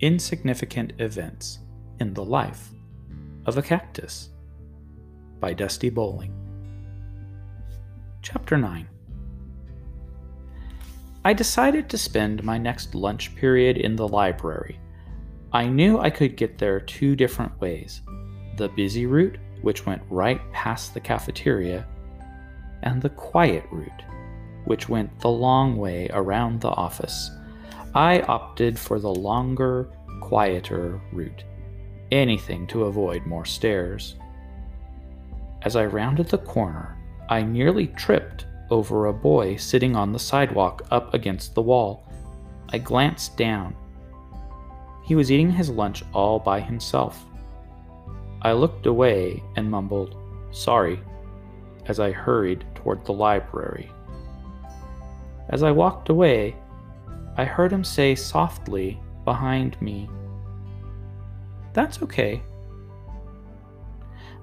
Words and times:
Insignificant 0.00 0.92
Events 0.98 1.58
in 1.98 2.14
the 2.14 2.24
Life 2.24 2.70
of 3.46 3.58
a 3.58 3.62
Cactus 3.62 4.28
by 5.40 5.52
Dusti 5.54 5.92
Bowling. 5.92 6.32
Chapter 8.22 8.56
9 8.56 8.86
I 11.24 11.32
decided 11.32 11.88
to 11.88 11.98
spend 11.98 12.44
my 12.44 12.58
next 12.58 12.94
lunch 12.94 13.34
period 13.34 13.76
in 13.76 13.96
the 13.96 14.06
library. 14.06 14.78
I 15.52 15.66
knew 15.66 15.98
I 15.98 16.10
could 16.10 16.36
get 16.36 16.58
there 16.58 16.78
two 16.80 17.16
different 17.16 17.60
ways 17.60 18.02
the 18.56 18.68
busy 18.68 19.06
route, 19.06 19.38
which 19.62 19.84
went 19.84 20.02
right 20.10 20.40
past 20.52 20.94
the 20.94 21.00
cafeteria, 21.00 21.86
and 22.82 23.02
the 23.02 23.10
quiet 23.10 23.64
route, 23.70 24.02
which 24.68 24.86
went 24.86 25.18
the 25.20 25.30
long 25.30 25.78
way 25.78 26.10
around 26.12 26.60
the 26.60 26.68
office. 26.68 27.30
I 27.94 28.20
opted 28.20 28.78
for 28.78 29.00
the 29.00 29.08
longer, 29.08 29.88
quieter 30.20 31.00
route, 31.10 31.42
anything 32.12 32.66
to 32.66 32.84
avoid 32.84 33.24
more 33.24 33.46
stairs. 33.46 34.16
As 35.62 35.74
I 35.74 35.86
rounded 35.86 36.28
the 36.28 36.36
corner, 36.36 36.98
I 37.30 37.40
nearly 37.40 37.86
tripped 37.86 38.44
over 38.70 39.06
a 39.06 39.12
boy 39.12 39.56
sitting 39.56 39.96
on 39.96 40.12
the 40.12 40.18
sidewalk 40.18 40.86
up 40.90 41.14
against 41.14 41.54
the 41.54 41.62
wall. 41.62 42.06
I 42.68 42.76
glanced 42.76 43.38
down. 43.38 43.74
He 45.02 45.14
was 45.14 45.32
eating 45.32 45.50
his 45.50 45.70
lunch 45.70 46.04
all 46.12 46.38
by 46.38 46.60
himself. 46.60 47.24
I 48.42 48.52
looked 48.52 48.84
away 48.84 49.42
and 49.56 49.70
mumbled, 49.70 50.14
Sorry, 50.50 51.00
as 51.86 51.98
I 51.98 52.12
hurried 52.12 52.66
toward 52.74 53.06
the 53.06 53.14
library. 53.14 53.90
As 55.50 55.62
I 55.62 55.70
walked 55.70 56.10
away, 56.10 56.56
I 57.36 57.44
heard 57.44 57.72
him 57.72 57.84
say 57.84 58.14
softly 58.14 59.00
behind 59.24 59.80
me, 59.80 60.08
That's 61.72 62.02
okay. 62.02 62.42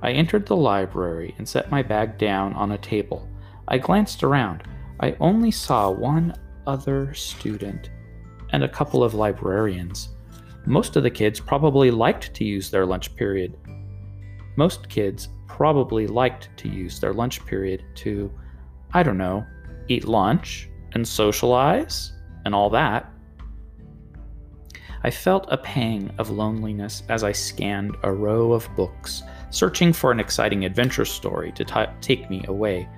I 0.02 0.11
entered 0.11 0.45
the 0.45 0.55
library 0.55 1.35
and 1.38 1.47
set 1.47 1.71
my 1.71 1.81
bag 1.81 2.17
down 2.17 2.53
on 2.53 2.71
a 2.71 2.77
table. 2.77 3.30
I 3.67 3.77
glanced 3.77 4.23
around. 4.23 4.63
I 4.99 5.15
only 5.19 5.52
saw 5.52 5.89
one 5.89 6.35
other 6.67 7.13
student 7.13 7.89
and 8.52 8.63
a 8.63 8.69
couple 8.69 9.03
of 9.03 9.13
librarians. 9.13 10.09
Most 10.65 10.95
of 10.95 11.03
the 11.03 11.09
kids 11.09 11.39
probably 11.39 11.91
liked 11.91 12.33
to 12.35 12.43
use 12.43 12.69
their 12.69 12.85
lunch 12.85 13.15
period. 13.15 13.58
Most 14.55 14.89
kids 14.89 15.30
probably 15.47 16.08
liked 16.08 16.49
to 16.58 16.69
use 16.69 16.99
their 16.99 17.13
lunch 17.13 17.45
period 17.45 17.83
to, 17.95 18.31
I 18.93 19.03
don't 19.03 19.17
know, 19.17 19.45
eat 19.87 20.05
lunch 20.05 20.69
and 20.95 21.07
socialize 21.07 22.13
and 22.45 22.55
all 22.55 22.69
that. 22.71 23.11
I 25.03 25.11
felt 25.11 25.45
a 25.49 25.57
pang 25.57 26.11
of 26.17 26.31
loneliness 26.31 27.03
as 27.09 27.23
I 27.23 27.31
scanned 27.31 27.95
a 28.02 28.11
row 28.11 28.53
of 28.53 28.73
books, 28.75 29.21
searching 29.52 29.93
for 29.93 30.11
an 30.11 30.19
exciting 30.19 30.65
adventure 30.65 31.05
story 31.05 31.52
to 31.52 31.63
t- 31.63 31.85
take 32.02 32.27
me 32.29 32.43
away. 32.47 32.89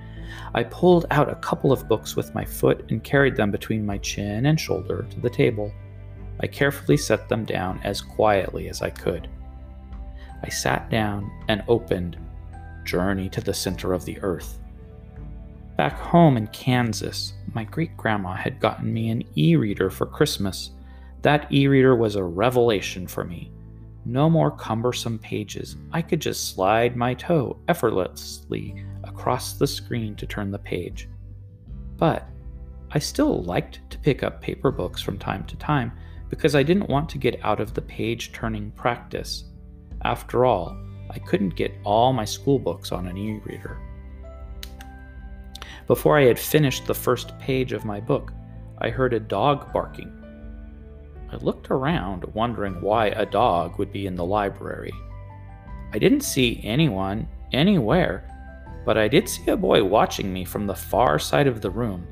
I 0.53 0.63
pulled 0.63 1.05
out 1.11 1.29
a 1.29 1.35
couple 1.35 1.73
of 1.73 1.89
books 1.89 2.15
with 2.15 2.33
my 2.33 2.45
foot 2.45 2.89
and 2.89 3.03
carried 3.03 3.35
them 3.35 3.51
between 3.51 3.85
my 3.85 3.97
chin 3.97 4.45
and 4.45 4.57
shoulder 4.57 5.05
to 5.09 5.19
the 5.19 5.29
table. 5.29 5.73
I 6.39 6.47
carefully 6.47 6.97
set 6.97 7.27
them 7.27 7.43
down 7.43 7.81
as 7.83 7.99
quietly 7.99 8.69
as 8.69 8.81
I 8.81 8.89
could. 8.89 9.27
I 10.43 10.49
sat 10.49 10.89
down 10.89 11.29
and 11.49 11.63
opened 11.67 12.17
Journey 12.85 13.27
to 13.29 13.41
the 13.41 13.53
Center 13.53 13.91
of 13.93 14.05
the 14.05 14.19
Earth. 14.21 14.59
Back 15.77 15.99
home 15.99 16.37
in 16.37 16.47
Kansas, 16.47 17.33
my 17.53 17.63
great 17.63 17.95
grandma 17.95 18.33
had 18.33 18.59
gotten 18.59 18.91
me 18.91 19.09
an 19.09 19.21
e 19.37 19.55
reader 19.55 19.91
for 19.91 20.07
Christmas. 20.07 20.71
That 21.21 21.53
e 21.53 21.67
reader 21.67 21.95
was 21.95 22.15
a 22.15 22.23
revelation 22.23 23.05
for 23.05 23.23
me. 23.23 23.51
No 24.03 24.27
more 24.27 24.49
cumbersome 24.49 25.19
pages. 25.19 25.75
I 25.93 26.01
could 26.01 26.19
just 26.19 26.55
slide 26.55 26.95
my 26.95 27.13
toe 27.13 27.59
effortlessly 27.67 28.83
across 29.03 29.53
the 29.53 29.67
screen 29.67 30.15
to 30.15 30.25
turn 30.25 30.49
the 30.49 30.57
page. 30.57 31.09
But 31.97 32.27
I 32.89 32.97
still 32.97 33.43
liked 33.43 33.87
to 33.91 33.99
pick 33.99 34.23
up 34.23 34.41
paper 34.41 34.71
books 34.71 35.03
from 35.03 35.19
time 35.19 35.43
to 35.45 35.55
time 35.57 35.91
because 36.29 36.55
I 36.55 36.63
didn't 36.63 36.89
want 36.89 37.07
to 37.09 37.19
get 37.19 37.39
out 37.45 37.59
of 37.59 37.75
the 37.75 37.83
page 37.83 38.31
turning 38.31 38.71
practice. 38.71 39.43
After 40.03 40.43
all, 40.43 40.75
I 41.11 41.19
couldn't 41.19 41.55
get 41.55 41.75
all 41.83 42.13
my 42.13 42.25
school 42.25 42.57
books 42.57 42.91
on 42.91 43.05
an 43.05 43.15
e 43.15 43.39
reader. 43.45 43.77
Before 45.87 46.19
I 46.19 46.25
had 46.25 46.37
finished 46.37 46.85
the 46.85 46.93
first 46.93 47.39
page 47.39 47.71
of 47.71 47.85
my 47.85 48.01
book, 48.01 48.33
I 48.79 48.89
heard 48.89 49.13
a 49.13 49.21
dog 49.21 49.71
barking. 49.71 50.11
I 51.31 51.37
looked 51.37 51.71
around, 51.71 52.25
wondering 52.33 52.81
why 52.81 53.07
a 53.07 53.25
dog 53.25 53.79
would 53.79 53.93
be 53.93 54.05
in 54.05 54.15
the 54.15 54.25
library. 54.25 54.91
I 55.93 55.97
didn't 55.97 56.21
see 56.21 56.59
anyone 56.61 57.27
anywhere, 57.53 58.29
but 58.85 58.97
I 58.97 59.07
did 59.07 59.29
see 59.29 59.49
a 59.49 59.55
boy 59.55 59.81
watching 59.83 60.33
me 60.33 60.43
from 60.43 60.67
the 60.67 60.75
far 60.75 61.19
side 61.19 61.47
of 61.47 61.61
the 61.61 61.71
room. 61.71 62.05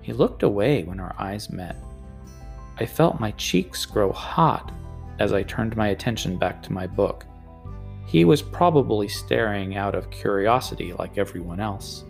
He 0.00 0.12
looked 0.12 0.44
away 0.44 0.84
when 0.84 1.00
our 1.00 1.14
eyes 1.18 1.50
met. 1.50 1.76
I 2.78 2.86
felt 2.86 3.18
my 3.18 3.32
cheeks 3.32 3.84
grow 3.84 4.12
hot 4.12 4.72
as 5.18 5.32
I 5.32 5.42
turned 5.42 5.76
my 5.76 5.88
attention 5.88 6.38
back 6.38 6.62
to 6.62 6.72
my 6.72 6.86
book. 6.86 7.24
He 8.06 8.24
was 8.24 8.42
probably 8.42 9.08
staring 9.08 9.76
out 9.76 9.96
of 9.96 10.10
curiosity 10.12 10.92
like 10.92 11.18
everyone 11.18 11.58
else. 11.58 12.04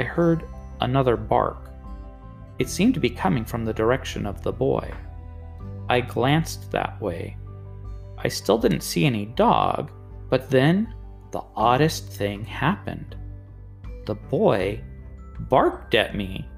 I 0.00 0.04
heard 0.04 0.46
another 0.80 1.14
bark. 1.14 1.70
It 2.58 2.70
seemed 2.70 2.94
to 2.94 3.00
be 3.00 3.10
coming 3.10 3.44
from 3.44 3.66
the 3.66 3.74
direction 3.74 4.24
of 4.24 4.42
the 4.42 4.50
boy. 4.50 4.90
I 5.90 6.00
glanced 6.00 6.70
that 6.70 6.98
way. 7.02 7.36
I 8.16 8.28
still 8.28 8.56
didn't 8.56 8.80
see 8.80 9.04
any 9.04 9.26
dog, 9.26 9.92
but 10.30 10.48
then 10.48 10.94
the 11.32 11.42
oddest 11.54 12.08
thing 12.08 12.46
happened. 12.46 13.14
The 14.06 14.14
boy 14.14 14.82
barked 15.50 15.94
at 15.94 16.16
me. 16.16 16.48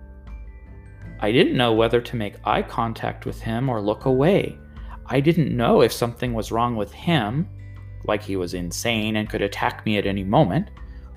I 1.19 1.32
didn't 1.32 1.56
know 1.56 1.72
whether 1.72 2.00
to 2.00 2.16
make 2.16 2.47
eye 2.47 2.62
contact 2.62 3.26
with 3.26 3.41
him 3.41 3.69
or 3.69 3.81
look 3.81 4.04
away. 4.04 4.56
I 5.06 5.19
didn't 5.19 5.56
know 5.56 5.82
if 5.82 5.92
something 5.92 6.32
was 6.32 6.52
wrong 6.52 6.76
with 6.76 6.92
him, 6.92 7.48
like 8.04 8.22
he 8.22 8.36
was 8.36 8.54
insane 8.54 9.16
and 9.16 9.28
could 9.28 9.42
attack 9.42 9.84
me 9.84 9.98
at 9.98 10.06
any 10.06 10.22
moment, 10.22 10.69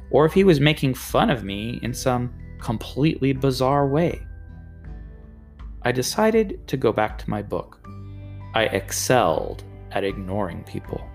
or 0.09 0.25
if 0.25 0.33
he 0.33 0.43
was 0.43 0.59
making 0.59 0.93
fun 0.93 1.29
of 1.29 1.43
me 1.43 1.79
in 1.81 1.93
some 1.93 2.33
completely 2.59 3.33
bizarre 3.33 3.87
way. 3.87 4.21
I 5.81 5.91
decided 5.91 6.67
to 6.67 6.77
go 6.77 6.91
back 6.91 7.17
to 7.19 7.29
my 7.29 7.41
book. 7.41 7.79
I 8.53 8.63
excelled 8.63 9.63
at 9.91 10.03
ignoring 10.03 10.63
people. 10.63 11.07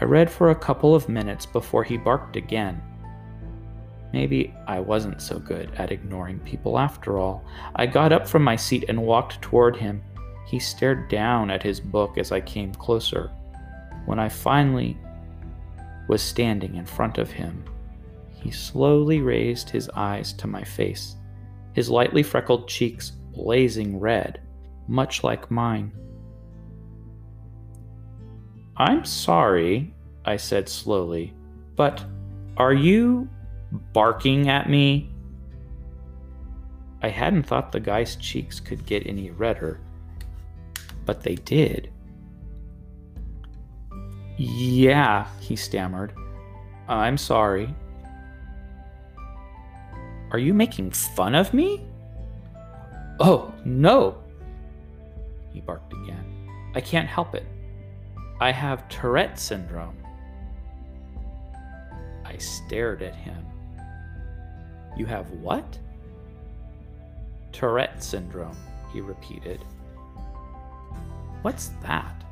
I 0.00 0.04
read 0.04 0.30
for 0.30 0.50
a 0.50 0.54
couple 0.54 0.94
of 0.94 1.08
minutes 1.08 1.44
before 1.44 1.84
he 1.84 1.96
barked 1.96 2.36
again. 2.36 2.82
Maybe 4.12 4.54
I 4.66 4.80
wasn't 4.80 5.22
so 5.22 5.38
good 5.38 5.70
at 5.76 5.92
ignoring 5.92 6.38
people 6.40 6.78
after 6.78 7.18
all. 7.18 7.44
I 7.76 7.86
got 7.86 8.12
up 8.12 8.28
from 8.28 8.42
my 8.42 8.56
seat 8.56 8.84
and 8.88 9.02
walked 9.02 9.40
toward 9.42 9.76
him. 9.76 10.02
He 10.46 10.58
stared 10.58 11.08
down 11.08 11.50
at 11.50 11.62
his 11.62 11.80
book 11.80 12.18
as 12.18 12.32
I 12.32 12.40
came 12.40 12.74
closer. 12.74 13.30
When 14.06 14.18
I 14.18 14.28
finally 14.28 14.98
was 16.08 16.20
standing 16.22 16.74
in 16.76 16.84
front 16.84 17.18
of 17.18 17.30
him, 17.30 17.64
he 18.42 18.50
slowly 18.50 19.20
raised 19.20 19.70
his 19.70 19.88
eyes 19.90 20.32
to 20.34 20.46
my 20.46 20.64
face, 20.64 21.16
his 21.74 21.88
lightly 21.88 22.22
freckled 22.22 22.68
cheeks 22.68 23.10
blazing 23.32 24.00
red, 24.00 24.40
much 24.88 25.22
like 25.22 25.50
mine. 25.50 25.92
I'm 28.76 29.04
sorry, 29.04 29.94
I 30.24 30.36
said 30.36 30.68
slowly, 30.68 31.34
but 31.76 32.04
are 32.56 32.72
you 32.72 33.28
barking 33.92 34.48
at 34.48 34.68
me? 34.68 35.10
I 37.00 37.08
hadn't 37.08 37.44
thought 37.44 37.72
the 37.72 37.80
guy's 37.80 38.16
cheeks 38.16 38.58
could 38.60 38.84
get 38.86 39.06
any 39.06 39.30
redder, 39.30 39.80
but 41.04 41.22
they 41.22 41.36
did. 41.36 41.92
Yeah, 44.36 45.28
he 45.38 45.54
stammered. 45.54 46.14
I'm 46.88 47.16
sorry. 47.16 47.74
Are 50.32 50.38
you 50.38 50.54
making 50.54 50.92
fun 50.92 51.34
of 51.34 51.52
me? 51.52 51.84
Oh, 53.20 53.52
no! 53.66 54.16
He 55.52 55.60
barked 55.60 55.92
again. 55.92 56.24
I 56.74 56.80
can't 56.80 57.06
help 57.06 57.34
it. 57.34 57.44
I 58.40 58.50
have 58.50 58.88
Tourette 58.88 59.38
syndrome. 59.38 59.96
I 62.24 62.38
stared 62.38 63.02
at 63.02 63.14
him. 63.14 63.44
You 64.96 65.04
have 65.04 65.30
what? 65.32 65.78
Tourette 67.52 68.02
syndrome, 68.02 68.56
he 68.90 69.02
repeated. 69.02 69.62
What's 71.42 71.68
that? 71.82 72.24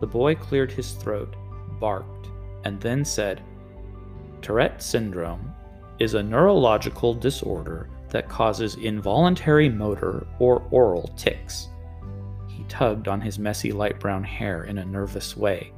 The 0.00 0.08
boy 0.08 0.34
cleared 0.34 0.72
his 0.72 0.94
throat, 0.94 1.36
barked, 1.78 2.26
and 2.64 2.80
then 2.80 3.04
said, 3.04 3.40
Tourette 4.40 4.82
syndrome 4.82 5.54
is 6.02 6.14
a 6.14 6.22
neurological 6.22 7.14
disorder 7.14 7.88
that 8.08 8.28
causes 8.28 8.74
involuntary 8.74 9.68
motor 9.68 10.26
or 10.40 10.66
oral 10.72 11.14
tics. 11.16 11.68
He 12.48 12.64
tugged 12.64 13.06
on 13.06 13.20
his 13.20 13.38
messy 13.38 13.70
light 13.70 14.00
brown 14.00 14.24
hair 14.24 14.64
in 14.64 14.78
a 14.78 14.84
nervous 14.84 15.36
way. 15.36 15.72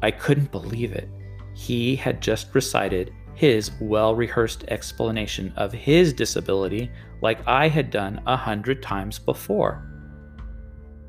I 0.00 0.10
couldn't 0.10 0.50
believe 0.50 0.92
it. 0.92 1.10
He 1.54 1.94
had 1.94 2.22
just 2.22 2.54
recited 2.54 3.12
his 3.34 3.70
well 3.82 4.14
rehearsed 4.14 4.64
explanation 4.68 5.52
of 5.56 5.70
his 5.70 6.14
disability 6.14 6.90
like 7.20 7.46
I 7.46 7.68
had 7.68 7.90
done 7.90 8.22
a 8.26 8.34
hundred 8.36 8.82
times 8.82 9.18
before. 9.18 9.86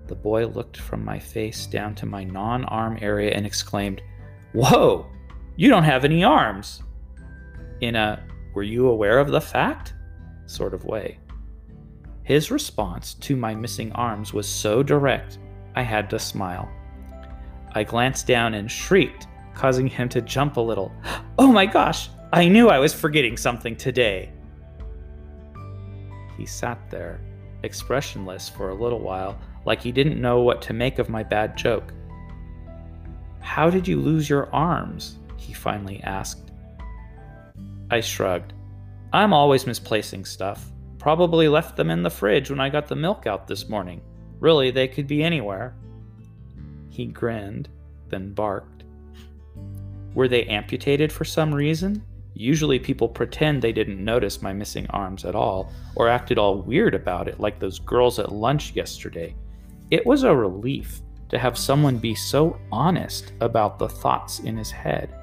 The 0.07 0.15
boy 0.15 0.45
looked 0.47 0.75
from 0.75 1.05
my 1.05 1.19
face 1.19 1.67
down 1.67 1.95
to 1.95 2.05
my 2.05 2.25
non 2.25 2.65
arm 2.65 2.97
area 2.99 3.31
and 3.31 3.45
exclaimed, 3.45 4.01
Whoa, 4.51 5.05
you 5.55 5.69
don't 5.69 5.83
have 5.83 6.03
any 6.03 6.21
arms! 6.25 6.83
In 7.81 7.95
a, 7.95 8.23
were 8.53 8.63
you 8.63 8.87
aware 8.87 9.19
of 9.19 9.31
the 9.31 9.41
fact? 9.41 9.93
sort 10.47 10.73
of 10.73 10.85
way. 10.85 11.19
His 12.23 12.51
response 12.51 13.13
to 13.15 13.35
my 13.35 13.53
missing 13.53 13.91
arms 13.93 14.33
was 14.33 14.47
so 14.47 14.81
direct, 14.81 15.37
I 15.75 15.81
had 15.81 16.09
to 16.09 16.19
smile. 16.19 16.69
I 17.73 17.83
glanced 17.83 18.25
down 18.25 18.53
and 18.53 18.71
shrieked, 18.71 19.27
causing 19.53 19.87
him 19.87 20.09
to 20.09 20.21
jump 20.21 20.57
a 20.57 20.61
little. 20.61 20.91
Oh 21.37 21.51
my 21.51 21.65
gosh, 21.65 22.09
I 22.31 22.47
knew 22.47 22.69
I 22.69 22.79
was 22.79 22.93
forgetting 22.93 23.35
something 23.35 23.75
today. 23.75 24.31
He 26.37 26.45
sat 26.45 26.89
there, 26.89 27.19
expressionless 27.63 28.47
for 28.47 28.69
a 28.69 28.73
little 28.73 29.01
while, 29.01 29.37
like 29.65 29.81
he 29.81 29.91
didn't 29.91 30.21
know 30.21 30.39
what 30.39 30.61
to 30.61 30.73
make 30.73 30.97
of 30.97 31.09
my 31.09 31.23
bad 31.23 31.57
joke. 31.57 31.93
How 33.41 33.69
did 33.69 33.85
you 33.85 33.99
lose 33.99 34.29
your 34.29 34.49
arms? 34.55 35.17
he 35.35 35.53
finally 35.53 36.01
asked. 36.03 36.44
I 37.95 38.01
shrugged. 38.01 38.51
I'm 39.13 39.31
always 39.31 39.65
misplacing 39.65 40.25
stuff. 40.25 40.69
Probably 40.99 41.47
left 41.47 41.77
them 41.77 41.89
in 41.89 42.03
the 42.03 42.09
fridge 42.09 42.49
when 42.49 42.59
I 42.59 42.67
got 42.67 42.87
the 42.87 42.95
milk 42.97 43.25
out 43.25 43.47
this 43.47 43.69
morning. 43.69 44.01
Really, 44.41 44.69
they 44.69 44.89
could 44.89 45.07
be 45.07 45.23
anywhere. 45.23 45.77
He 46.89 47.05
grinned, 47.05 47.69
then 48.09 48.33
barked. 48.33 48.83
Were 50.13 50.27
they 50.27 50.43
amputated 50.43 51.09
for 51.09 51.23
some 51.23 51.55
reason? 51.55 52.03
Usually 52.33 52.79
people 52.79 53.07
pretend 53.07 53.61
they 53.61 53.71
didn't 53.71 54.03
notice 54.03 54.41
my 54.41 54.51
missing 54.51 54.87
arms 54.89 55.23
at 55.23 55.33
all, 55.33 55.71
or 55.95 56.09
acted 56.09 56.37
all 56.37 56.63
weird 56.63 56.95
about 56.95 57.29
it, 57.29 57.39
like 57.39 57.59
those 57.59 57.79
girls 57.79 58.19
at 58.19 58.33
lunch 58.33 58.75
yesterday. 58.75 59.33
It 59.89 60.05
was 60.05 60.23
a 60.23 60.35
relief 60.35 60.99
to 61.29 61.39
have 61.39 61.57
someone 61.57 61.97
be 61.97 62.13
so 62.13 62.59
honest 62.73 63.31
about 63.39 63.79
the 63.79 63.87
thoughts 63.87 64.39
in 64.39 64.57
his 64.57 64.69
head. 64.69 65.15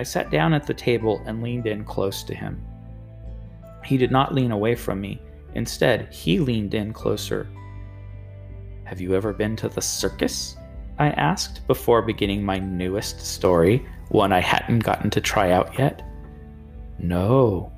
I 0.00 0.02
sat 0.02 0.30
down 0.30 0.54
at 0.54 0.66
the 0.66 0.72
table 0.72 1.22
and 1.26 1.42
leaned 1.42 1.66
in 1.66 1.84
close 1.84 2.22
to 2.22 2.34
him. 2.34 2.64
He 3.84 3.98
did 3.98 4.10
not 4.10 4.32
lean 4.32 4.50
away 4.50 4.74
from 4.74 4.98
me. 4.98 5.20
Instead, 5.54 6.10
he 6.10 6.38
leaned 6.38 6.72
in 6.72 6.94
closer. 6.94 7.46
Have 8.84 8.98
you 8.98 9.14
ever 9.14 9.34
been 9.34 9.56
to 9.56 9.68
the 9.68 9.82
circus? 9.82 10.56
I 10.98 11.10
asked 11.10 11.66
before 11.66 12.00
beginning 12.00 12.42
my 12.42 12.58
newest 12.58 13.20
story, 13.20 13.86
one 14.08 14.32
I 14.32 14.40
hadn't 14.40 14.78
gotten 14.78 15.10
to 15.10 15.20
try 15.20 15.50
out 15.50 15.78
yet. 15.78 16.02
No. 16.98 17.70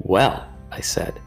Well, 0.00 0.46
I 0.70 0.82
said, 0.82 1.18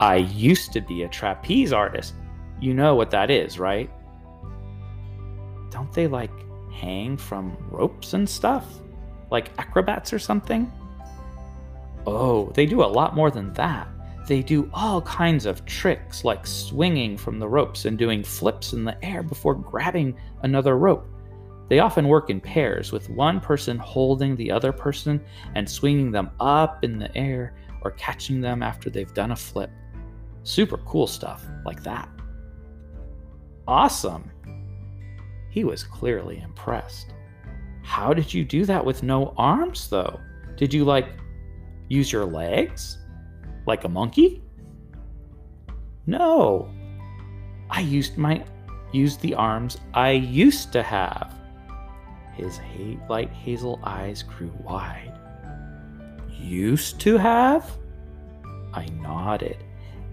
I 0.00 0.16
used 0.16 0.72
to 0.72 0.80
be 0.80 1.02
a 1.02 1.08
trapeze 1.08 1.70
artist. 1.70 2.14
You 2.62 2.72
know 2.72 2.94
what 2.94 3.10
that 3.10 3.30
is, 3.30 3.58
right? 3.58 3.90
Don't 5.68 5.92
they 5.92 6.06
like 6.06 6.32
hang 6.72 7.18
from 7.18 7.58
ropes 7.70 8.14
and 8.14 8.26
stuff? 8.26 8.64
Like 9.34 9.50
acrobats 9.58 10.12
or 10.12 10.20
something? 10.20 10.70
Oh, 12.06 12.52
they 12.54 12.66
do 12.66 12.84
a 12.84 12.86
lot 12.86 13.16
more 13.16 13.32
than 13.32 13.52
that. 13.54 13.88
They 14.28 14.42
do 14.42 14.70
all 14.72 15.02
kinds 15.02 15.44
of 15.44 15.66
tricks, 15.66 16.22
like 16.22 16.46
swinging 16.46 17.16
from 17.16 17.40
the 17.40 17.48
ropes 17.48 17.84
and 17.84 17.98
doing 17.98 18.22
flips 18.22 18.74
in 18.74 18.84
the 18.84 18.96
air 19.04 19.24
before 19.24 19.56
grabbing 19.56 20.16
another 20.44 20.78
rope. 20.78 21.04
They 21.68 21.80
often 21.80 22.06
work 22.06 22.30
in 22.30 22.40
pairs, 22.40 22.92
with 22.92 23.10
one 23.10 23.40
person 23.40 23.76
holding 23.76 24.36
the 24.36 24.52
other 24.52 24.70
person 24.70 25.20
and 25.56 25.68
swinging 25.68 26.12
them 26.12 26.30
up 26.38 26.84
in 26.84 26.96
the 27.00 27.12
air 27.16 27.56
or 27.82 27.90
catching 27.90 28.40
them 28.40 28.62
after 28.62 28.88
they've 28.88 29.14
done 29.14 29.32
a 29.32 29.36
flip. 29.36 29.72
Super 30.44 30.78
cool 30.86 31.08
stuff 31.08 31.44
like 31.66 31.82
that. 31.82 32.08
Awesome! 33.66 34.30
He 35.50 35.64
was 35.64 35.82
clearly 35.82 36.38
impressed. 36.38 37.14
How 37.84 38.14
did 38.14 38.32
you 38.32 38.44
do 38.44 38.64
that 38.64 38.84
with 38.84 39.02
no 39.02 39.34
arms, 39.36 39.88
though? 39.88 40.18
Did 40.56 40.72
you, 40.72 40.84
like, 40.84 41.06
use 41.88 42.10
your 42.10 42.24
legs? 42.24 42.98
Like 43.66 43.84
a 43.84 43.88
monkey? 43.88 44.42
No. 46.06 46.70
I 47.70 47.80
used 47.80 48.16
my 48.16 48.44
used 48.92 49.20
the 49.20 49.34
arms 49.34 49.76
I 49.92 50.10
used 50.10 50.72
to 50.72 50.82
have. 50.82 51.34
His 52.34 52.60
light 53.08 53.30
hazel 53.30 53.80
eyes 53.82 54.22
grew 54.22 54.52
wide. 54.62 55.12
Used 56.30 57.00
to 57.00 57.16
have? 57.16 57.70
I 58.72 58.86
nodded. 58.86 59.64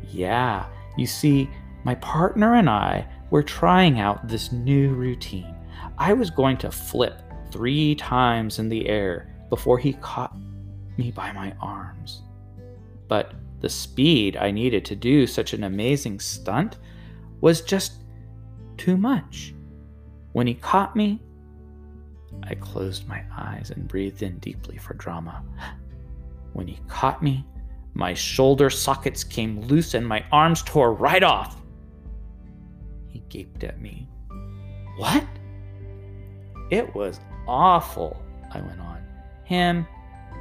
Yeah, 0.10 0.66
you 0.98 1.08
see, 1.08 1.50
my 1.84 1.96
partner 1.96 2.56
and 2.56 2.70
I 2.70 3.08
were 3.30 3.44
trying 3.44 4.00
out 4.00 4.28
this 4.28 4.52
new 4.52 4.94
routine. 4.94 5.56
I 5.98 6.14
was 6.14 6.30
going 6.30 6.58
to 6.58 6.72
flip 6.72 7.22
three 7.52 7.96
times 7.96 8.60
in 8.60 8.70
the 8.70 8.88
air 8.88 9.34
before 9.50 9.78
he 9.78 9.94
caught 9.94 10.36
me 10.98 11.12
by 11.12 11.32
my 11.32 11.54
arms. 11.62 12.24
But 13.08 13.34
the 13.60 13.70
speed 13.70 14.38
I 14.38 14.52
needed 14.52 14.86
to 14.86 14.96
do 14.96 15.28
such 15.28 15.54
an 15.54 15.64
amazing 15.64 16.20
stunt 16.20 16.78
was 17.42 17.62
just 17.62 18.04
too 18.78 18.98
much. 18.98 19.54
When 20.32 20.48
he 20.48 20.54
caught 20.54 20.96
me, 20.96 21.22
I 22.44 22.56
closed 22.56 23.08
my 23.08 23.24
eyes 23.36 23.72
and 23.76 23.88
breathed 23.88 24.24
in 24.24 24.40
deeply 24.40 24.78
for 24.78 24.94
drama. 24.96 25.44
When 26.54 26.68
he 26.68 26.80
caught 26.88 27.22
me, 27.22 27.46
my 27.94 28.14
shoulder 28.14 28.70
sockets 28.70 29.24
came 29.24 29.62
loose 29.62 29.94
and 29.94 30.08
my 30.08 30.26
arms 30.32 30.64
tore 30.64 30.94
right 30.94 31.24
off. 31.24 31.62
He 33.08 33.20
gaped 33.30 33.64
at 33.64 33.82
me. 33.82 34.08
What? 34.98 35.26
It 36.72 36.94
was 36.96 37.20
awful, 37.48 38.22
I 38.52 38.62
went 38.62 38.80
on. 38.80 39.04
Him 39.44 39.88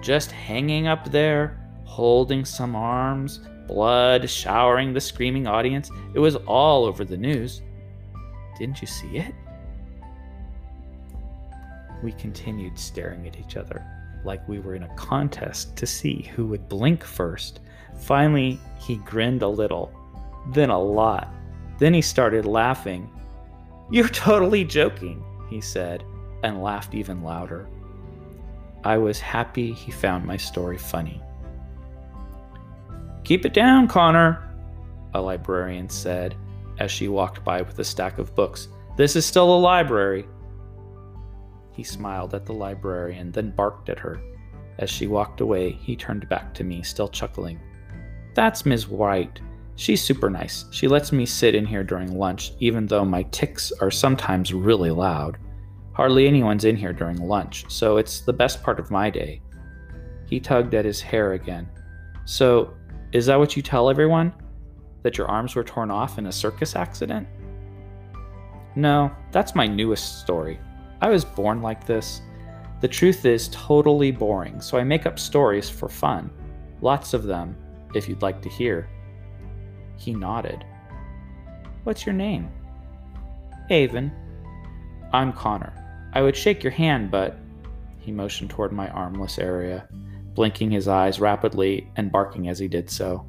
just 0.03 0.31
hanging 0.31 0.87
up 0.87 1.11
there, 1.11 1.59
holding 1.85 2.45
some 2.45 2.75
arms, 2.75 3.41
blood 3.67 4.29
showering 4.29 4.93
the 4.93 5.01
screaming 5.01 5.47
audience. 5.47 5.91
It 6.15 6.19
was 6.19 6.37
all 6.37 6.85
over 6.85 7.05
the 7.05 7.17
news. 7.17 7.63
Didn't 8.59 8.81
you 8.81 8.87
see 8.87 9.19
it? 9.19 9.35
We 12.03 12.13
continued 12.13 12.79
staring 12.79 13.27
at 13.27 13.39
each 13.39 13.57
other 13.57 13.85
like 14.25 14.47
we 14.49 14.59
were 14.59 14.75
in 14.75 14.83
a 14.83 14.95
contest 14.97 15.77
to 15.77 15.87
see 15.87 16.31
who 16.35 16.47
would 16.47 16.69
blink 16.69 17.05
first. 17.05 17.61
Finally, 17.99 18.59
he 18.79 18.97
grinned 18.97 19.43
a 19.43 19.49
little, 19.49 19.93
then 20.53 20.71
a 20.71 20.79
lot. 20.79 21.33
Then 21.79 21.95
he 21.95 22.03
started 22.03 22.45
laughing. 22.45 23.11
You're 23.91 24.09
totally 24.09 24.65
joking, 24.65 25.25
he 25.49 25.61
said, 25.61 26.05
and 26.43 26.63
laughed 26.63 26.95
even 26.95 27.23
louder. 27.23 27.69
I 28.85 28.97
was 28.97 29.21
happy 29.21 29.73
he 29.73 29.93
found 29.93 30.25
my 30.25 30.37
story 30.37 30.79
funny. 30.79 31.21
Keep 33.25 33.45
it 33.45 33.53
down, 33.53 33.89
Connor, 33.89 34.49
a 35.15 35.21
librarian 35.21 35.89
said 35.89 36.35
as 36.79 36.91
she 36.91 37.09
walked 37.09 37.45
by 37.45 37.63
with 37.63 37.79
a 37.79 37.85
stack 37.85 38.19
of 38.19 38.35
books. 38.35 38.69
This 38.97 39.17
is 39.17 39.27
still 39.27 39.55
a 39.55 39.59
library. 39.59 40.27
He 41.73 41.83
smiled 41.83 42.35
at 42.35 42.47
the 42.47 42.55
librarian, 42.55 43.31
then 43.33 43.51
barked 43.51 43.89
at 43.89 43.99
her. 43.99 44.21
As 44.79 44.89
she 44.89 45.07
walked 45.07 45.43
away, 45.43 45.73
he 45.73 45.95
turned 45.95 46.29
back 46.29 46.55
to 46.55 46.65
me, 46.65 46.83
still 46.83 47.09
chuckling. 47.09 47.61
That's 48.35 48.65
Ms. 48.65 48.89
White. 48.89 49.41
She's 49.77 50.03
super 50.03 50.31
nice. 50.31 50.65
She 50.71 50.89
lets 50.89 51.13
me 51.13 51.27
sit 51.27 51.55
in 51.55 51.67
here 51.67 51.85
during 51.85 52.19
lunch, 52.19 52.53
even 52.61 52.87
though 52.87 53.05
my 53.05 53.23
tics 53.25 53.73
are 53.81 53.91
sometimes 53.91 54.55
really 54.55 54.91
loud. 54.91 55.39
Hardly 55.93 56.27
anyone's 56.27 56.65
in 56.65 56.77
here 56.77 56.93
during 56.93 57.17
lunch, 57.17 57.65
so 57.69 57.97
it's 57.97 58.21
the 58.21 58.33
best 58.33 58.63
part 58.63 58.79
of 58.79 58.91
my 58.91 59.11
day. 59.11 59.43
He 60.27 60.41
tugged 60.41 60.75
at 60.75 60.85
his 60.85 61.01
hair 61.01 61.33
again. 61.33 61.69
So, 62.25 62.75
is 63.13 63.27
that 63.27 63.39
what 63.39 63.57
you 63.57 63.63
tell 63.63 63.91
everyone? 63.91 64.33
That 65.03 65.19
your 65.19 65.29
arms 65.29 65.55
were 65.55 65.65
torn 65.65 65.91
off 65.91 66.19
in 66.19 66.27
a 66.27 66.33
circus 66.33 66.77
accident? 66.77 67.27
No, 68.77 69.11
that's 69.33 69.57
my 69.57 69.67
newest 69.67 70.21
story. 70.21 70.61
I 71.01 71.09
was 71.09 71.25
born 71.25 71.61
like 71.61 71.87
this. 71.87 72.23
The 72.81 72.89
truth 72.89 73.27
is 73.27 73.49
totally 73.49 74.11
boring, 74.11 74.61
so 74.61 74.79
I 74.79 74.85
make 74.85 75.07
up 75.07 75.19
stories 75.19 75.69
for 75.69 75.89
fun. 75.89 76.31
Lots 76.81 77.13
of 77.13 77.25
them, 77.25 77.57
if 77.95 78.09
you'd 78.09 78.23
like 78.23 78.41
to 78.43 78.49
hear. 78.49 78.89
He 79.97 80.15
nodded. 80.15 80.65
What's 81.85 82.07
your 82.07 82.15
name? 82.15 82.49
Aven. 83.71 84.13
I'm 85.13 85.33
Connor. 85.33 85.73
I 86.13 86.23
would 86.23 86.37
shake 86.37 86.63
your 86.63 86.73
hand, 86.73 87.11
but. 87.11 87.37
He 87.99 88.13
motioned 88.13 88.51
toward 88.51 88.73
my 88.73 88.89
armless 88.89 89.39
area. 89.39 89.89
blinking 90.35 90.71
his 90.71 90.89
eyes 90.89 91.21
rapidly 91.21 91.91
and 91.97 92.13
barking 92.13 92.49
as 92.49 92.59
he 92.59 92.69
did 92.69 92.89
so. 92.89 93.27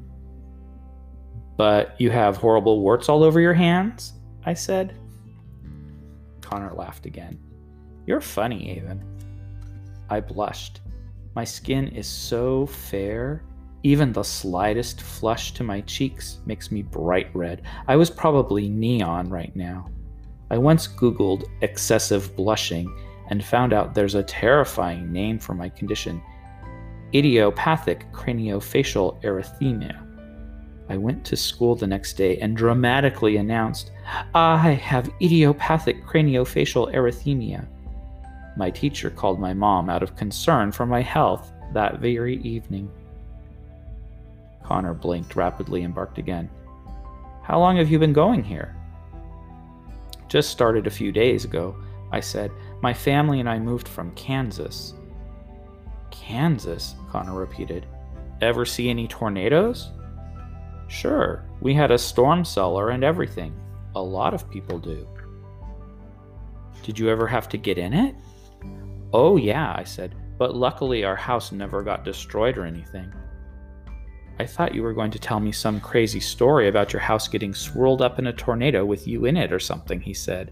But 1.56 2.00
you 2.00 2.10
have 2.10 2.36
horrible 2.36 2.80
warts 2.80 3.08
all 3.08 3.22
over 3.22 3.40
your 3.40 3.54
hands? 3.54 4.14
I 4.46 4.54
said. 4.54 4.96
Connor 6.40 6.72
laughed 6.72 7.06
again. 7.06 7.38
You're 8.06 8.20
funny, 8.20 8.78
Aven. 8.78 9.04
I 10.08 10.20
blushed. 10.20 10.80
My 11.34 11.44
skin 11.44 11.88
is 11.88 12.06
so 12.06 12.66
fair, 12.66 13.42
even 13.82 14.12
the 14.12 14.22
slightest 14.22 15.00
flush 15.02 15.52
to 15.54 15.64
my 15.64 15.80
cheeks 15.82 16.38
makes 16.46 16.70
me 16.70 16.82
bright 16.82 17.34
red. 17.34 17.62
I 17.88 17.96
was 17.96 18.10
probably 18.10 18.68
neon 18.68 19.28
right 19.28 19.54
now. 19.56 19.88
I 20.52 20.58
once 20.58 20.86
Googled 20.86 21.44
excessive 21.62 22.36
blushing 22.36 22.94
and 23.28 23.42
found 23.42 23.72
out 23.72 23.94
there's 23.94 24.16
a 24.16 24.22
terrifying 24.22 25.10
name 25.10 25.38
for 25.38 25.54
my 25.54 25.70
condition 25.70 26.22
idiopathic 27.14 28.10
craniofacial 28.12 29.22
erythema. 29.22 29.98
I 30.90 30.96
went 30.98 31.24
to 31.26 31.36
school 31.36 31.74
the 31.74 31.86
next 31.86 32.14
day 32.14 32.36
and 32.38 32.56
dramatically 32.56 33.38
announced, 33.38 33.92
I 34.34 34.72
have 34.72 35.10
idiopathic 35.22 36.04
craniofacial 36.04 36.92
erythema. 36.94 37.66
My 38.56 38.70
teacher 38.70 39.08
called 39.08 39.40
my 39.40 39.54
mom 39.54 39.88
out 39.88 40.02
of 40.02 40.16
concern 40.16 40.70
for 40.72 40.84
my 40.84 41.00
health 41.00 41.52
that 41.72 42.00
very 42.00 42.42
evening. 42.42 42.90
Connor 44.62 44.94
blinked 44.94 45.34
rapidly 45.34 45.82
and 45.82 45.94
barked 45.94 46.18
again. 46.18 46.50
How 47.42 47.58
long 47.58 47.76
have 47.78 47.90
you 47.90 47.98
been 47.98 48.12
going 48.12 48.42
here? 48.42 48.76
Just 50.32 50.48
started 50.48 50.86
a 50.86 50.90
few 50.90 51.12
days 51.12 51.44
ago, 51.44 51.76
I 52.10 52.20
said. 52.20 52.50
My 52.80 52.94
family 52.94 53.40
and 53.40 53.46
I 53.50 53.58
moved 53.58 53.86
from 53.86 54.14
Kansas. 54.14 54.94
Kansas, 56.10 56.94
Connor 57.10 57.34
repeated. 57.34 57.84
Ever 58.40 58.64
see 58.64 58.88
any 58.88 59.06
tornadoes? 59.06 59.90
Sure, 60.88 61.44
we 61.60 61.74
had 61.74 61.90
a 61.90 61.98
storm 61.98 62.46
cellar 62.46 62.92
and 62.92 63.04
everything. 63.04 63.54
A 63.94 64.00
lot 64.00 64.32
of 64.32 64.50
people 64.50 64.78
do. 64.78 65.06
Did 66.82 66.98
you 66.98 67.10
ever 67.10 67.26
have 67.26 67.50
to 67.50 67.58
get 67.58 67.76
in 67.76 67.92
it? 67.92 68.14
Oh, 69.12 69.36
yeah, 69.36 69.74
I 69.76 69.84
said, 69.84 70.14
but 70.38 70.56
luckily 70.56 71.04
our 71.04 71.14
house 71.14 71.52
never 71.52 71.82
got 71.82 72.06
destroyed 72.06 72.56
or 72.56 72.64
anything. 72.64 73.12
I 74.42 74.46
thought 74.46 74.74
you 74.74 74.82
were 74.82 74.92
going 74.92 75.12
to 75.12 75.20
tell 75.20 75.38
me 75.38 75.52
some 75.52 75.80
crazy 75.80 76.18
story 76.18 76.66
about 76.66 76.92
your 76.92 76.98
house 76.98 77.28
getting 77.28 77.54
swirled 77.54 78.02
up 78.02 78.18
in 78.18 78.26
a 78.26 78.32
tornado 78.32 78.84
with 78.84 79.06
you 79.06 79.26
in 79.26 79.36
it 79.36 79.52
or 79.52 79.60
something, 79.60 80.00
he 80.00 80.12
said. 80.12 80.50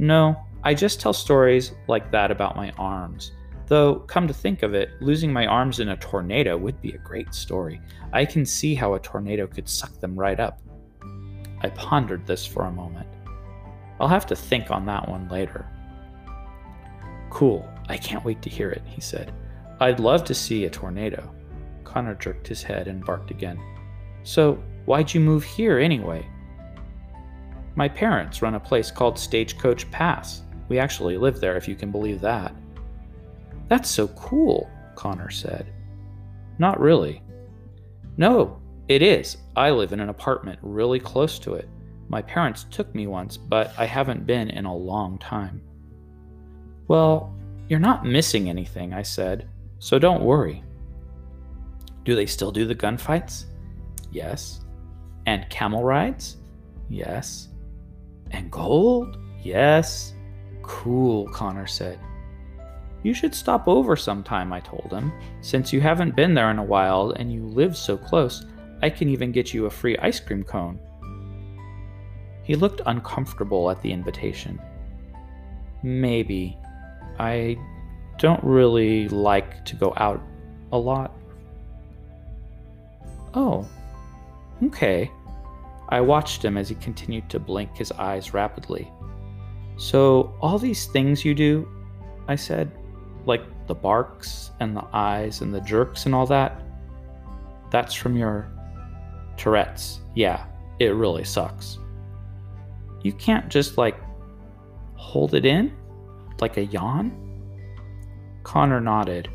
No, 0.00 0.36
I 0.64 0.74
just 0.74 1.00
tell 1.00 1.12
stories 1.12 1.74
like 1.86 2.10
that 2.10 2.32
about 2.32 2.56
my 2.56 2.72
arms. 2.72 3.30
Though, 3.68 4.00
come 4.00 4.26
to 4.26 4.34
think 4.34 4.64
of 4.64 4.74
it, 4.74 4.90
losing 5.00 5.32
my 5.32 5.46
arms 5.46 5.78
in 5.78 5.90
a 5.90 5.96
tornado 5.96 6.56
would 6.56 6.82
be 6.82 6.90
a 6.90 6.98
great 6.98 7.32
story. 7.32 7.80
I 8.12 8.24
can 8.24 8.44
see 8.44 8.74
how 8.74 8.94
a 8.94 8.98
tornado 8.98 9.46
could 9.46 9.68
suck 9.68 10.00
them 10.00 10.18
right 10.18 10.40
up. 10.40 10.60
I 11.60 11.68
pondered 11.68 12.26
this 12.26 12.44
for 12.44 12.64
a 12.64 12.72
moment. 12.72 13.06
I'll 14.00 14.08
have 14.08 14.26
to 14.26 14.34
think 14.34 14.72
on 14.72 14.86
that 14.86 15.08
one 15.08 15.28
later. 15.28 15.68
Cool, 17.30 17.64
I 17.88 17.96
can't 17.96 18.24
wait 18.24 18.42
to 18.42 18.50
hear 18.50 18.70
it, 18.70 18.82
he 18.86 19.00
said. 19.00 19.32
I'd 19.78 20.00
love 20.00 20.24
to 20.24 20.34
see 20.34 20.64
a 20.64 20.70
tornado. 20.70 21.32
Connor 21.84 22.14
jerked 22.14 22.46
his 22.46 22.62
head 22.62 22.88
and 22.88 23.04
barked 23.04 23.30
again. 23.30 23.60
So, 24.22 24.62
why'd 24.84 25.12
you 25.12 25.20
move 25.20 25.44
here 25.44 25.78
anyway? 25.78 26.26
My 27.74 27.88
parents 27.88 28.42
run 28.42 28.54
a 28.54 28.60
place 28.60 28.90
called 28.90 29.18
Stagecoach 29.18 29.90
Pass. 29.90 30.42
We 30.68 30.78
actually 30.78 31.16
live 31.16 31.40
there, 31.40 31.56
if 31.56 31.66
you 31.66 31.74
can 31.74 31.90
believe 31.90 32.20
that. 32.20 32.54
That's 33.68 33.90
so 33.90 34.08
cool, 34.08 34.70
Connor 34.94 35.30
said. 35.30 35.72
Not 36.58 36.80
really. 36.80 37.22
No, 38.16 38.60
it 38.88 39.02
is. 39.02 39.38
I 39.56 39.70
live 39.70 39.92
in 39.92 40.00
an 40.00 40.10
apartment 40.10 40.58
really 40.62 41.00
close 41.00 41.38
to 41.40 41.54
it. 41.54 41.68
My 42.08 42.20
parents 42.20 42.66
took 42.70 42.94
me 42.94 43.06
once, 43.06 43.36
but 43.38 43.72
I 43.78 43.86
haven't 43.86 44.26
been 44.26 44.50
in 44.50 44.66
a 44.66 44.76
long 44.76 45.18
time. 45.18 45.62
Well, 46.88 47.34
you're 47.68 47.78
not 47.78 48.04
missing 48.04 48.50
anything, 48.50 48.92
I 48.92 49.02
said, 49.02 49.48
so 49.78 49.98
don't 49.98 50.22
worry. 50.22 50.62
Do 52.04 52.14
they 52.14 52.26
still 52.26 52.50
do 52.50 52.64
the 52.64 52.74
gunfights? 52.74 53.44
Yes. 54.10 54.60
And 55.26 55.48
camel 55.50 55.84
rides? 55.84 56.36
Yes. 56.88 57.48
And 58.30 58.50
gold? 58.50 59.18
Yes. 59.42 60.14
Cool, 60.62 61.28
Connor 61.28 61.66
said. 61.66 61.98
You 63.02 63.14
should 63.14 63.34
stop 63.34 63.66
over 63.66 63.96
sometime, 63.96 64.52
I 64.52 64.60
told 64.60 64.92
him. 64.92 65.12
Since 65.40 65.72
you 65.72 65.80
haven't 65.80 66.14
been 66.14 66.34
there 66.34 66.50
in 66.50 66.58
a 66.58 66.64
while 66.64 67.10
and 67.10 67.32
you 67.32 67.46
live 67.46 67.76
so 67.76 67.96
close, 67.96 68.44
I 68.80 68.90
can 68.90 69.08
even 69.08 69.32
get 69.32 69.52
you 69.52 69.66
a 69.66 69.70
free 69.70 69.96
ice 69.98 70.20
cream 70.20 70.44
cone. 70.44 70.78
He 72.44 72.54
looked 72.54 72.80
uncomfortable 72.86 73.70
at 73.70 73.80
the 73.82 73.92
invitation. 73.92 74.60
Maybe. 75.82 76.56
I 77.18 77.56
don't 78.18 78.42
really 78.42 79.08
like 79.08 79.64
to 79.66 79.76
go 79.76 79.92
out 79.96 80.22
a 80.72 80.78
lot. 80.78 81.12
Oh, 83.34 83.66
okay. 84.64 85.10
I 85.88 86.00
watched 86.00 86.44
him 86.44 86.56
as 86.56 86.68
he 86.68 86.74
continued 86.76 87.28
to 87.30 87.38
blink 87.38 87.76
his 87.76 87.92
eyes 87.92 88.34
rapidly. 88.34 88.90
So, 89.76 90.34
all 90.40 90.58
these 90.58 90.86
things 90.86 91.24
you 91.24 91.34
do, 91.34 91.68
I 92.28 92.36
said, 92.36 92.70
like 93.26 93.42
the 93.66 93.74
barks 93.74 94.50
and 94.60 94.76
the 94.76 94.86
eyes 94.92 95.40
and 95.40 95.54
the 95.54 95.60
jerks 95.60 96.06
and 96.06 96.14
all 96.14 96.26
that, 96.26 96.62
that's 97.70 97.94
from 97.94 98.16
your 98.16 98.48
Tourette's. 99.36 100.00
Yeah, 100.14 100.44
it 100.78 100.94
really 100.94 101.24
sucks. 101.24 101.78
You 103.02 103.12
can't 103.12 103.48
just 103.48 103.78
like 103.78 103.96
hold 104.94 105.34
it 105.34 105.44
in 105.44 105.74
like 106.42 106.56
a 106.58 106.64
yawn? 106.64 107.12
Connor 108.42 108.80
nodded. 108.80 109.30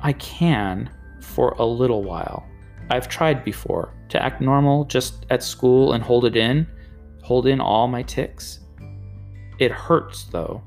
I 0.00 0.12
can 0.14 0.90
for 1.22 1.50
a 1.58 1.64
little 1.64 2.02
while. 2.02 2.46
I've 2.90 3.08
tried 3.08 3.44
before 3.44 3.94
to 4.08 4.22
act 4.22 4.40
normal 4.40 4.84
just 4.84 5.26
at 5.30 5.42
school 5.42 5.92
and 5.92 6.02
hold 6.02 6.24
it 6.24 6.36
in, 6.36 6.66
hold 7.22 7.46
in 7.46 7.60
all 7.60 7.88
my 7.88 8.02
tics. 8.02 8.60
It 9.58 9.70
hurts 9.70 10.24
though 10.24 10.62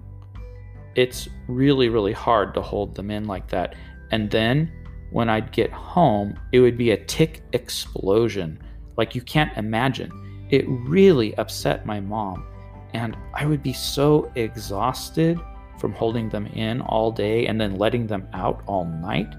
it's 0.96 1.30
really, 1.48 1.90
really 1.90 2.12
hard 2.12 2.54
to 2.54 2.62
hold 2.62 2.96
them 2.96 3.12
in 3.12 3.26
like 3.26 3.48
that. 3.50 3.76
And 4.12 4.30
then 4.30 4.72
when 5.12 5.30
I'd 5.30 5.52
get 5.52 5.72
home, 5.72 6.38
it 6.52 6.60
would 6.60 6.78
be 6.78 6.92
a 6.92 7.06
tic 7.06 7.44
explosion. 7.54 8.62
Like 8.98 9.16
you 9.16 9.22
can't 9.22 9.56
imagine. 9.58 10.12
It 10.50 10.66
really 10.68 11.36
upset 11.36 11.86
my 11.86 12.00
mom. 12.00 12.46
And 12.94 13.16
I 13.34 13.46
would 13.46 13.64
be 13.64 13.74
so 13.74 14.32
exhausted 14.36 15.40
from 15.80 15.94
holding 15.94 16.30
them 16.30 16.46
in 16.48 16.82
all 16.82 17.12
day 17.12 17.48
and 17.48 17.60
then 17.60 17.78
letting 17.78 18.06
them 18.06 18.28
out 18.34 18.62
all 18.68 18.86
night 18.86 19.34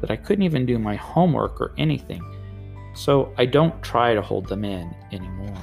that 0.00 0.10
I 0.10 0.16
couldn't 0.16 0.44
even 0.44 0.66
do 0.66 0.78
my 0.78 0.96
homework 0.96 1.60
or 1.60 1.72
anything. 1.78 2.22
So 2.94 3.32
I 3.38 3.46
don't 3.46 3.80
try 3.82 4.14
to 4.14 4.22
hold 4.22 4.46
them 4.46 4.64
in 4.64 4.94
anymore. 5.12 5.62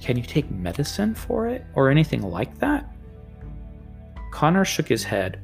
Can 0.00 0.16
you 0.16 0.24
take 0.24 0.50
medicine 0.50 1.14
for 1.14 1.46
it 1.46 1.64
or 1.74 1.88
anything 1.88 2.22
like 2.22 2.58
that? 2.58 2.92
Connor 4.32 4.64
shook 4.64 4.88
his 4.88 5.04
head. 5.04 5.40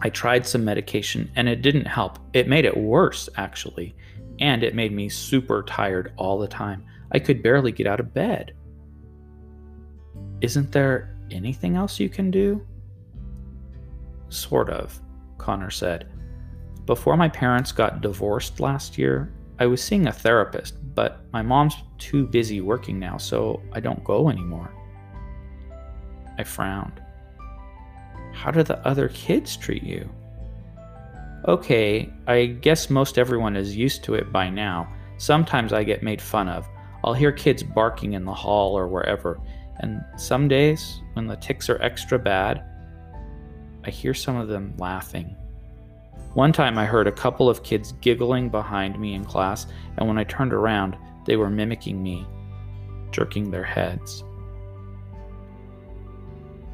I 0.00 0.10
tried 0.10 0.46
some 0.46 0.64
medication 0.64 1.30
and 1.34 1.48
it 1.48 1.62
didn't 1.62 1.86
help. 1.86 2.18
It 2.34 2.48
made 2.48 2.66
it 2.66 2.76
worse, 2.76 3.30
actually, 3.36 3.96
and 4.40 4.62
it 4.62 4.74
made 4.74 4.92
me 4.92 5.08
super 5.08 5.62
tired 5.62 6.12
all 6.16 6.38
the 6.38 6.48
time. 6.48 6.84
I 7.12 7.18
could 7.18 7.42
barely 7.42 7.72
get 7.72 7.86
out 7.86 8.00
of 8.00 8.12
bed. 8.12 8.52
Isn't 10.42 10.72
there 10.72 11.16
anything 11.30 11.76
else 11.76 11.98
you 11.98 12.10
can 12.10 12.30
do? 12.30 12.66
Sort 14.34 14.70
of, 14.70 15.00
Connor 15.38 15.70
said. 15.70 16.08
Before 16.86 17.16
my 17.16 17.28
parents 17.28 17.72
got 17.72 18.02
divorced 18.02 18.60
last 18.60 18.98
year, 18.98 19.32
I 19.58 19.66
was 19.66 19.82
seeing 19.82 20.06
a 20.06 20.12
therapist, 20.12 20.74
but 20.94 21.20
my 21.32 21.40
mom's 21.40 21.76
too 21.98 22.26
busy 22.26 22.60
working 22.60 22.98
now, 22.98 23.16
so 23.16 23.62
I 23.72 23.80
don't 23.80 24.04
go 24.04 24.28
anymore. 24.28 24.74
I 26.36 26.42
frowned. 26.42 27.00
How 28.32 28.50
do 28.50 28.62
the 28.62 28.84
other 28.86 29.08
kids 29.08 29.56
treat 29.56 29.84
you? 29.84 30.10
Okay, 31.46 32.12
I 32.26 32.46
guess 32.46 32.90
most 32.90 33.18
everyone 33.18 33.56
is 33.56 33.76
used 33.76 34.02
to 34.04 34.14
it 34.14 34.32
by 34.32 34.50
now. 34.50 34.92
Sometimes 35.18 35.72
I 35.72 35.84
get 35.84 36.02
made 36.02 36.20
fun 36.20 36.48
of. 36.48 36.66
I'll 37.04 37.14
hear 37.14 37.30
kids 37.32 37.62
barking 37.62 38.14
in 38.14 38.24
the 38.24 38.34
hall 38.34 38.76
or 38.76 38.88
wherever, 38.88 39.40
and 39.80 40.04
some 40.16 40.48
days, 40.48 41.00
when 41.12 41.26
the 41.26 41.36
tics 41.36 41.68
are 41.68 41.80
extra 41.82 42.18
bad, 42.18 42.64
I 43.84 43.90
hear 43.90 44.14
some 44.14 44.36
of 44.36 44.48
them 44.48 44.74
laughing 44.78 45.36
one 46.34 46.52
time 46.52 46.78
I 46.78 46.84
heard 46.84 47.06
a 47.06 47.12
couple 47.12 47.48
of 47.48 47.62
kids 47.62 47.92
giggling 48.00 48.48
behind 48.48 48.98
me 48.98 49.14
in 49.14 49.24
class, 49.24 49.66
and 49.96 50.08
when 50.08 50.18
I 50.18 50.24
turned 50.24 50.52
around, 50.52 50.96
they 51.26 51.36
were 51.36 51.48
mimicking 51.48 52.02
me, 52.02 52.26
jerking 53.12 53.50
their 53.52 53.62
heads. 53.62 54.24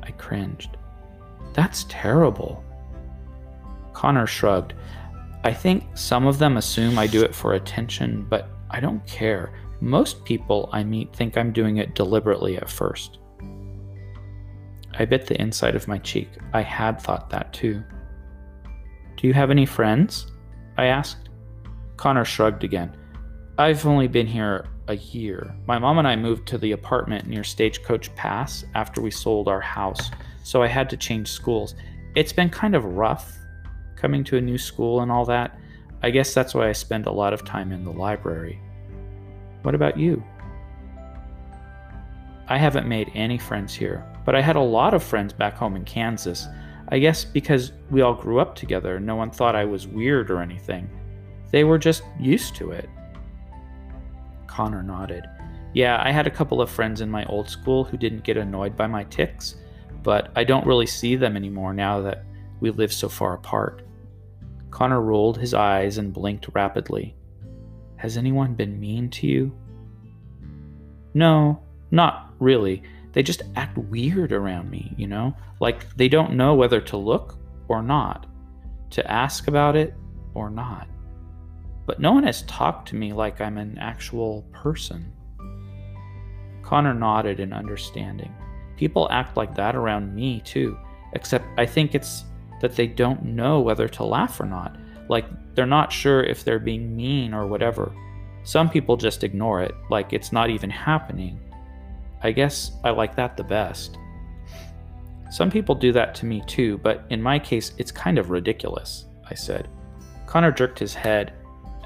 I 0.03 0.13
cringed. 0.13 0.79
That's 1.53 1.85
terrible. 1.91 2.65
Connor 3.93 4.27
shrugged. 4.27 4.73
I 5.45 5.53
think 5.53 5.85
some 5.95 6.27
of 6.27 6.39
them 6.39 6.57
assume 6.57 6.99
I 6.99 7.07
do 7.07 7.23
it 7.23 7.35
for 7.35 7.53
attention, 7.53 8.27
but 8.31 8.49
I 8.71 8.81
don't 8.81 9.07
care. 9.07 9.53
Most 9.81 10.25
people 10.25 10.71
I 10.73 10.85
meet 10.85 11.15
think 11.15 11.37
I'm 11.37 11.53
doing 11.53 11.77
it 11.77 11.95
deliberately 11.95 12.57
at 12.57 12.71
first. 12.71 13.19
I 14.99 15.05
bit 15.05 15.27
the 15.27 15.41
inside 15.41 15.77
of 15.77 15.89
my 15.89 15.99
cheek. 15.99 16.29
I 16.53 16.63
had 16.63 17.01
thought 17.01 17.31
that 17.31 17.53
too. 17.53 17.83
Do 19.17 19.27
you 19.27 19.33
have 19.33 19.51
any 19.51 19.67
friends? 19.67 20.27
I 20.77 20.87
asked. 20.87 21.29
Connor 21.97 22.25
shrugged 22.25 22.65
again. 22.65 22.97
I've 23.59 23.85
only 23.87 24.09
been 24.09 24.27
here 24.27 24.67
a 24.89 24.97
year. 24.97 25.55
My 25.67 25.79
mom 25.79 25.99
and 25.99 26.09
I 26.09 26.17
moved 26.17 26.49
to 26.49 26.59
the 26.59 26.73
apartment 26.73 27.27
near 27.27 27.45
Stagecoach 27.45 28.15
Pass 28.15 28.65
after 28.75 29.01
we 29.01 29.11
sold 29.11 29.49
our 29.49 29.61
house, 29.61 30.11
so 30.43 30.63
I 30.63 30.67
had 30.67 30.89
to 30.91 30.97
change 30.97 31.29
schools. 31.29 31.75
It's 32.17 32.33
been 32.33 32.49
kind 32.49 32.75
of 32.75 32.85
rough 32.85 33.37
coming 33.97 34.25
to 34.25 34.39
a 34.39 34.41
new 34.41 34.59
school 34.59 35.03
and 35.03 35.13
all 35.13 35.25
that. 35.27 35.59
I 36.03 36.11
guess 36.11 36.33
that's 36.33 36.55
why 36.55 36.69
I 36.69 36.73
spend 36.73 37.07
a 37.07 37.13
lot 37.13 37.35
of 37.35 37.45
time 37.45 37.71
in 37.71 37.85
the 37.85 37.93
library. 37.93 38.59
What 39.63 39.75
about 39.75 39.99
you? 39.99 40.25
I 42.49 42.57
haven't 42.57 42.89
made 42.89 43.13
any 43.15 43.39
friends 43.39 43.75
here, 43.75 44.05
but 44.31 44.37
I 44.37 44.43
had 44.43 44.55
a 44.55 44.61
lot 44.61 44.95
of 44.95 45.03
friends 45.03 45.33
back 45.33 45.57
home 45.57 45.75
in 45.75 45.85
Kansas. 45.85 46.47
I 46.91 47.01
guess 47.01 47.25
because 47.25 47.73
we 47.91 48.03
all 48.03 48.15
grew 48.15 48.39
up 48.39 48.55
together, 48.55 49.01
no 49.01 49.17
one 49.17 49.33
thought 49.33 49.57
I 49.57 49.65
was 49.65 49.89
weird 49.89 50.31
or 50.31 50.41
anything. 50.41 50.89
They 51.51 51.65
were 51.65 51.79
just 51.79 52.05
used 52.17 52.55
to 52.55 52.71
it. 52.71 52.89
Connor 54.47 54.85
nodded. 54.85 55.25
Yeah, 55.75 56.01
I 56.01 56.13
had 56.13 56.29
a 56.29 56.31
couple 56.31 56.63
of 56.63 56.71
friends 56.71 57.01
in 57.01 57.11
my 57.11 57.25
old 57.25 57.51
school 57.51 57.83
who 57.83 57.97
didn't 57.97 58.23
get 58.23 58.37
annoyed 58.37 58.77
by 58.77 58.87
my 58.87 59.03
tics, 59.03 59.57
but 60.05 60.31
I 60.37 60.45
don't 60.45 60.65
really 60.65 60.87
see 60.87 61.17
them 61.17 61.37
anymore 61.37 61.75
now 61.75 62.01
that 62.03 62.25
we 62.61 62.71
live 62.71 62.93
so 62.93 63.09
far 63.09 63.35
apart. 63.35 63.83
Connor 64.71 65.01
rolled 65.01 65.39
his 65.39 65.55
eyes 65.55 65.99
and 65.99 66.13
blinked 66.13 66.47
rapidly. 66.55 67.17
Has 67.97 68.17
anyone 68.17 68.55
been 68.55 68.79
mean 68.79 69.11
to 69.11 69.27
you? 69.27 69.51
No, 71.15 71.65
not 71.91 72.33
really. 72.39 72.85
They 73.13 73.23
just 73.23 73.43
act 73.57 73.77
weird 73.77 74.33
around 74.33 74.71
me, 74.71 74.95
you 74.97 75.07
know? 75.07 75.35
Like 75.61 75.95
they 75.97 76.09
don't 76.09 76.37
know 76.37 76.55
whether 76.55 76.81
to 76.81 76.97
look 76.97 77.39
or 77.69 77.83
not, 77.83 78.27
to 78.91 79.11
ask 79.11 79.49
about 79.49 79.77
it 79.77 79.95
or 80.35 80.51
not. 80.51 80.89
But 81.87 82.01
no 82.01 82.13
one 82.13 82.25
has 82.25 82.43
talked 82.43 82.89
to 82.89 82.97
me 82.97 83.13
like 83.13 83.41
I'm 83.41 83.59
an 83.59 83.79
actual 83.79 84.43
person. 84.53 85.13
Connor 86.63 86.95
nodded 86.95 87.41
in 87.41 87.53
understanding. 87.53 88.33
People 88.77 89.09
act 89.11 89.37
like 89.37 89.55
that 89.57 89.75
around 89.75 90.15
me 90.15 90.41
too, 90.41 90.79
except 91.15 91.47
I 91.59 91.67
think 91.67 91.95
it's 91.95 92.25
that 92.61 92.77
they 92.77 92.87
don't 92.87 93.25
know 93.25 93.61
whether 93.61 93.89
to 93.89 94.05
laugh 94.05 94.39
or 94.41 94.47
not. 94.47 94.77
Like, 95.09 95.27
they're 95.55 95.67
not 95.67 95.93
sure 95.93 96.23
if 96.23 96.45
they're 96.45 96.61
being 96.61 96.95
mean 96.95 97.35
or 97.35 97.47
whatever. 97.47 97.93
Some 98.45 98.71
people 98.71 98.97
just 98.97 99.25
ignore 99.25 99.63
it, 99.63 99.75
like 99.91 100.13
it's 100.13 100.33
not 100.33 100.51
even 100.51 100.71
happening. 100.71 101.41
I 102.23 102.33
guess 102.33 102.73
I 102.85 102.91
like 102.91 103.17
that 103.17 103.37
the 103.37 103.45
best. 103.45 103.97
Some 105.31 105.51
people 105.51 105.75
do 105.75 105.93
that 105.93 106.15
to 106.17 106.27
me 106.27 106.43
too, 106.47 106.79
but 106.79 107.05
in 107.11 107.23
my 107.23 107.39
case, 107.39 107.73
it's 107.79 107.93
kind 107.93 108.19
of 108.19 108.31
ridiculous, 108.31 109.07
I 109.29 109.35
said. 109.35 109.69
Connor 110.27 110.51
jerked 110.51 110.79
his 110.79 110.93
head 110.95 111.33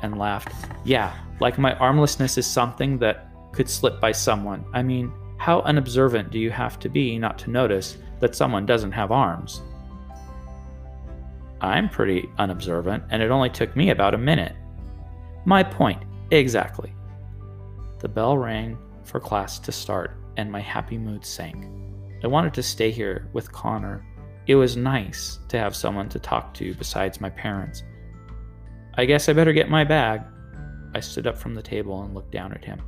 and 0.02 0.18
laughed. 0.18 0.54
Yeah, 0.84 1.14
like 1.40 1.58
my 1.58 1.74
armlessness 1.76 2.38
is 2.38 2.46
something 2.46 2.98
that 2.98 3.28
could 3.52 3.68
slip 3.68 4.00
by 4.00 4.12
someone. 4.12 4.64
I 4.72 4.82
mean, 4.82 5.12
how 5.36 5.60
unobservant 5.60 6.30
do 6.30 6.38
you 6.38 6.50
have 6.50 6.78
to 6.80 6.88
be 6.88 7.18
not 7.18 7.38
to 7.40 7.50
notice 7.50 7.98
that 8.20 8.34
someone 8.34 8.66
doesn't 8.66 8.92
have 8.92 9.12
arms? 9.12 9.62
I'm 11.60 11.88
pretty 11.88 12.28
unobservant, 12.38 13.04
and 13.10 13.22
it 13.22 13.30
only 13.30 13.50
took 13.50 13.76
me 13.76 13.90
about 13.90 14.14
a 14.14 14.18
minute. 14.18 14.54
My 15.44 15.62
point, 15.62 16.02
exactly. 16.30 16.94
The 18.00 18.08
bell 18.08 18.36
rang 18.36 18.78
for 19.02 19.20
class 19.20 19.58
to 19.60 19.72
start, 19.72 20.16
and 20.36 20.50
my 20.50 20.60
happy 20.60 20.98
mood 20.98 21.24
sank. 21.24 21.66
I 22.22 22.26
wanted 22.26 22.54
to 22.54 22.62
stay 22.62 22.90
here 22.90 23.28
with 23.32 23.52
Connor. 23.52 24.04
It 24.46 24.54
was 24.56 24.76
nice 24.76 25.38
to 25.48 25.58
have 25.58 25.76
someone 25.76 26.08
to 26.10 26.18
talk 26.18 26.54
to 26.54 26.74
besides 26.74 27.20
my 27.20 27.30
parents. 27.30 27.82
I 28.94 29.04
guess 29.04 29.28
I 29.28 29.32
better 29.32 29.52
get 29.52 29.68
my 29.68 29.84
bag. 29.84 30.22
I 30.94 31.00
stood 31.00 31.26
up 31.26 31.36
from 31.36 31.54
the 31.54 31.62
table 31.62 32.02
and 32.02 32.14
looked 32.14 32.30
down 32.30 32.52
at 32.52 32.64
him. 32.64 32.80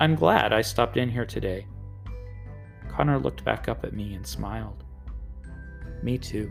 I'm 0.00 0.14
glad 0.14 0.52
I 0.52 0.62
stopped 0.62 0.96
in 0.96 1.08
here 1.08 1.26
today. 1.26 1.66
Connor 2.88 3.18
looked 3.18 3.44
back 3.44 3.68
up 3.68 3.84
at 3.84 3.92
me 3.94 4.14
and 4.14 4.26
smiled. 4.26 4.84
Me 6.02 6.18
too. 6.18 6.50